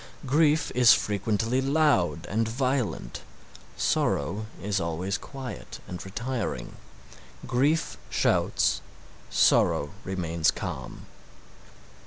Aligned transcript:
Grief 0.25 0.71
is 0.73 0.95
frequently 0.95 1.61
loud 1.61 2.25
and 2.25 2.47
violent, 2.47 3.21
sorrow 3.77 4.47
is 4.59 4.79
always 4.79 5.15
quiet 5.15 5.79
and 5.87 6.03
retiring. 6.03 6.73
Grief 7.45 7.97
shouts, 8.09 8.81
Sorrow 9.29 9.91
remains 10.03 10.49
calm. 10.49 11.05